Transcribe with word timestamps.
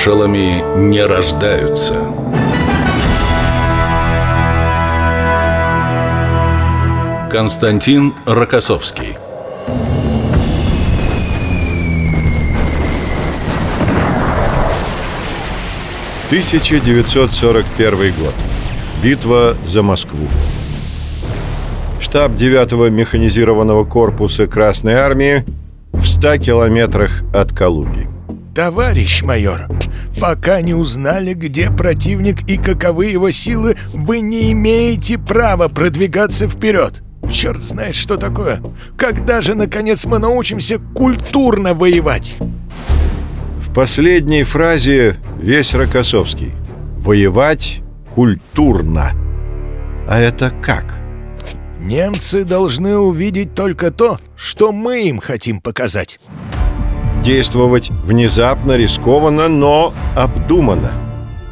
Маршалами 0.00 0.64
не 0.78 1.04
рождаются. 1.04 1.94
Константин 7.30 8.14
Рокоссовский 8.24 9.18
Тысяча 16.30 16.80
девятьсот 16.80 17.32
сорок 17.32 17.66
первый 17.76 18.12
год. 18.12 18.32
Битва 19.02 19.54
за 19.66 19.82
Москву. 19.82 20.28
Штаб 22.00 22.32
9-го 22.32 22.88
механизированного 22.88 23.84
корпуса 23.84 24.46
Красной 24.46 24.94
Армии 24.94 25.44
в 25.92 26.06
100 26.06 26.38
километрах 26.38 27.22
от 27.34 27.54
Калуги. 27.54 28.19
Товарищ 28.60 29.22
майор, 29.22 29.68
пока 30.20 30.60
не 30.60 30.74
узнали, 30.74 31.32
где 31.32 31.70
противник 31.70 32.42
и 32.46 32.58
каковы 32.58 33.06
его 33.06 33.30
силы, 33.30 33.74
вы 33.94 34.20
не 34.20 34.52
имеете 34.52 35.16
права 35.16 35.68
продвигаться 35.68 36.46
вперед. 36.46 37.02
Черт 37.32 37.62
знает, 37.62 37.94
что 37.94 38.18
такое. 38.18 38.62
Когда 38.98 39.40
же, 39.40 39.54
наконец, 39.54 40.04
мы 40.04 40.18
научимся 40.18 40.78
культурно 40.78 41.72
воевать? 41.72 42.36
В 43.66 43.72
последней 43.72 44.42
фразе 44.42 45.16
весь 45.40 45.72
Рокоссовский. 45.72 46.52
Воевать 46.98 47.80
культурно. 48.14 49.12
А 50.06 50.18
это 50.18 50.50
как? 50.50 50.98
Немцы 51.80 52.44
должны 52.44 52.98
увидеть 52.98 53.54
только 53.54 53.90
то, 53.90 54.20
что 54.36 54.70
мы 54.70 55.04
им 55.04 55.18
хотим 55.18 55.62
показать. 55.62 56.20
Действовать 57.22 57.90
внезапно, 58.02 58.78
рискованно, 58.78 59.48
но 59.48 59.92
обдуманно. 60.16 60.90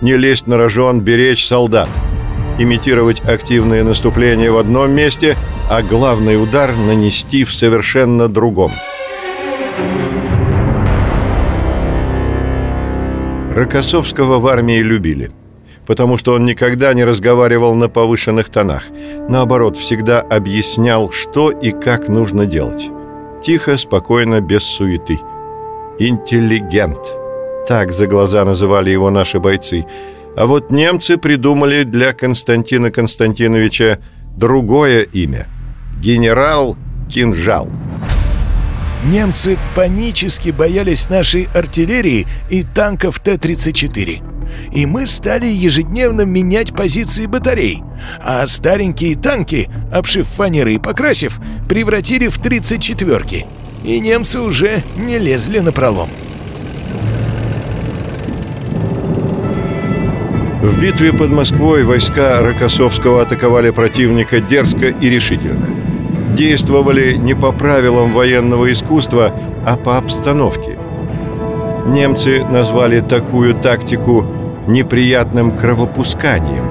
Не 0.01 0.17
лезть 0.17 0.47
на 0.47 0.57
рожон, 0.57 1.01
беречь 1.01 1.47
солдат. 1.47 1.91
Имитировать 2.59 3.21
активное 3.21 3.85
наступление 3.85 4.51
в 4.51 4.57
одном 4.57 4.91
месте, 4.93 5.37
а 5.71 5.83
главный 5.83 6.43
удар 6.43 6.71
нанести 6.75 7.45
в 7.45 7.53
совершенно 7.53 8.29
другом. 8.29 8.73
Рокоссовского 13.55 14.39
в 14.39 14.47
армии 14.47 14.81
любили, 14.81 15.31
потому 15.87 16.17
что 16.17 16.33
он 16.33 16.47
никогда 16.47 16.95
не 16.95 17.05
разговаривал 17.05 17.75
на 17.75 17.89
повышенных 17.91 18.49
тонах. 18.49 18.85
Наоборот, 19.29 19.77
всегда 19.77 20.21
объяснял, 20.21 21.11
что 21.11 21.51
и 21.51 21.73
как 21.73 22.09
нужно 22.09 22.47
делать. 22.47 22.89
Тихо, 23.45 23.77
спокойно, 23.77 24.41
без 24.41 24.63
суеты– 24.63 25.21
интеллигент. 25.99 26.99
Так 27.67 27.93
за 27.93 28.07
глаза 28.07 28.45
называли 28.45 28.91
его 28.91 29.11
наши 29.11 29.41
бойцы. 29.41 29.85
А 30.37 30.47
вот 30.47 30.71
немцы 30.71 31.17
придумали 31.17 31.83
для 31.83 32.13
Константина 32.13 32.91
Константиновича 32.91 33.99
другое 34.37 35.03
имя– 35.03 35.47
генерал 36.01 36.77
Кинжал. 37.11 37.69
Немцы 39.05 39.59
панически 39.75 40.51
боялись 40.51 41.09
нашей 41.09 41.49
артиллерии 41.55 42.27
и 42.51 42.62
танков 42.62 43.21
Т-34. 43.21 44.23
И 44.73 44.87
мы 44.87 45.07
стали 45.07 45.47
ежедневно 45.47 46.23
менять 46.23 46.75
позиции 46.75 47.27
батарей, 47.27 47.83
а 48.21 48.47
старенькие 48.47 49.17
танки, 49.17 49.69
обшив 49.93 50.27
фанеры 50.27 50.75
и 50.75 50.79
покрасив, 50.79 51.39
превратили 51.69 52.29
в 52.29 52.39
34-ки– 52.39 53.47
и 53.84 54.01
немцы 54.01 54.41
уже 54.41 54.83
не 54.97 55.19
лезли 55.19 55.61
на 55.61 55.73
пролом. 55.73 56.09
В 60.62 60.81
битве 60.81 61.12
под 61.12 61.31
Москвой 61.31 61.84
войска 61.84 62.41
Рокоссовского 62.41 63.22
атаковали 63.22 63.71
противника 63.71 64.41
дерзко 64.41 64.89
и 64.89 65.09
решительно. 65.09 65.69
Действовали 66.37 67.15
не 67.15 67.34
по 67.34 67.53
правилам 67.53 68.12
военного 68.12 68.72
искусства, 68.72 69.33
а 69.65 69.77
по 69.77 69.97
обстановке. 69.97 70.77
Немцы 71.87 72.45
назвали 72.45 73.00
такую 73.00 73.55
тактику 73.55 74.27
неприятным 74.66 75.53
кровопусканием, 75.53 76.71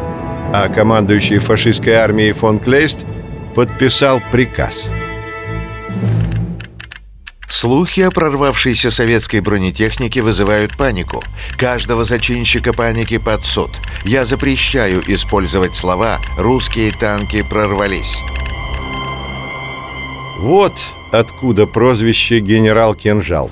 а 0.54 0.68
командующий 0.68 1.40
фашистской 1.40 1.94
армией 1.94 2.34
фон 2.34 2.60
Клейст 2.60 3.06
подписал 3.56 4.22
приказ– 4.32 4.90
Слухи 7.50 8.02
о 8.02 8.12
прорвавшейся 8.12 8.92
советской 8.92 9.40
бронетехнике 9.40 10.22
вызывают 10.22 10.76
панику. 10.76 11.24
Каждого 11.58 12.04
зачинщика 12.04 12.74
паники 12.74 13.18
под 13.18 13.46
суд. 13.46 13.72
Я 14.04 14.26
запрещаю 14.26 15.02
использовать 15.08 15.76
слова 15.76 16.20
«русские 16.38 16.92
танки 16.92 17.42
прорвались». 17.50 18.20
Вот 20.40 20.74
откуда 21.14 21.66
прозвище 21.66 22.42
«генерал 22.42 22.94
Кинжал». 22.94 23.50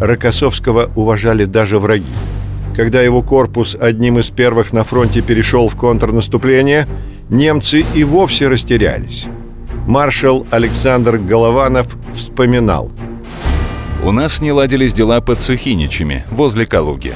Рокоссовского 0.00 0.90
уважали 0.96 1.44
даже 1.44 1.78
враги. 1.78 2.04
Когда 2.74 3.02
его 3.02 3.22
корпус 3.22 3.76
одним 3.80 4.18
из 4.18 4.30
первых 4.30 4.72
на 4.72 4.82
фронте 4.82 5.22
перешел 5.22 5.68
в 5.68 5.76
контрнаступление, 5.76 6.88
немцы 7.28 7.84
и 7.94 8.02
вовсе 8.02 8.48
растерялись. 8.48 9.26
Маршал 9.86 10.44
Александр 10.50 11.18
Голованов 11.18 11.96
вспоминал– 12.14 12.90
у 14.04 14.10
нас 14.10 14.40
не 14.40 14.52
ладились 14.52 14.94
дела 14.94 15.20
под 15.20 15.40
Сухиничами, 15.40 16.24
возле 16.30 16.66
Калуги. 16.66 17.14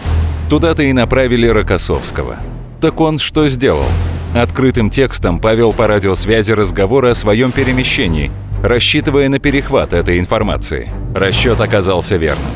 Туда-то 0.48 0.84
и 0.84 0.92
направили 0.92 1.47
Рокоссовского. 1.47 2.36
Так 2.80 3.00
он 3.00 3.19
что 3.19 3.48
сделал? 3.48 3.86
Открытым 4.34 4.91
текстом 4.91 5.41
повел 5.41 5.72
по 5.72 5.86
радиосвязи 5.86 6.52
разговор 6.52 7.06
о 7.06 7.14
своем 7.14 7.50
перемещении, 7.50 8.30
рассчитывая 8.62 9.28
на 9.28 9.38
перехват 9.38 9.92
этой 9.92 10.19
информации. 10.19 10.88
Расчет 11.14 11.60
оказался 11.60 12.16
верным. 12.16 12.50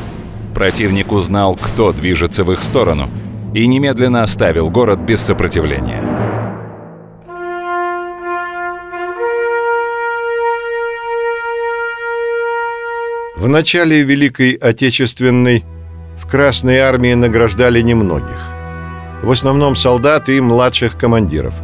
Противник 0.53 1.11
узнал, 1.11 1.55
кто 1.55 1.91
движется 1.91 2.43
в 2.43 2.51
их 2.51 2.61
сторону, 2.61 3.09
и 3.53 3.67
немедленно 3.67 4.23
оставил 4.23 4.69
город 4.69 4.99
без 4.99 5.21
сопротивления. 5.21 6.10
В 13.41 13.47
начале 13.47 14.03
Великой 14.03 14.51
Отечественной 14.51 15.65
в 16.15 16.27
Красной 16.27 16.77
Армии 16.77 17.15
награждали 17.15 17.81
немногих. 17.81 18.39
В 19.23 19.31
основном 19.31 19.75
солдат 19.75 20.29
и 20.29 20.39
младших 20.39 20.95
командиров. 20.95 21.55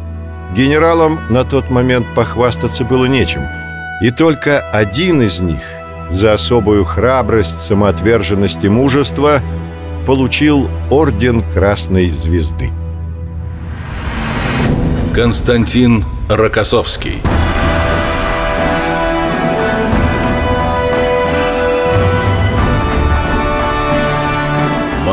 Генералам 0.56 1.20
на 1.30 1.44
тот 1.44 1.70
момент 1.70 2.04
похвастаться 2.16 2.84
было 2.84 3.04
нечем. 3.04 3.46
И 4.02 4.10
только 4.10 4.58
один 4.58 5.22
из 5.22 5.38
них 5.38 5.62
за 6.10 6.32
особую 6.32 6.84
храбрость, 6.84 7.60
самоотверженность 7.60 8.64
и 8.64 8.68
мужество 8.68 9.40
получил 10.04 10.68
Орден 10.90 11.44
Красной 11.54 12.10
Звезды. 12.10 12.70
Константин 15.14 16.04
Рокоссовский 16.28 17.20